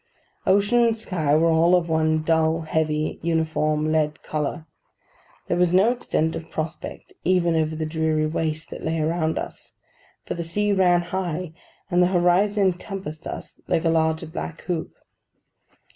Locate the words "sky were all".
0.97-1.75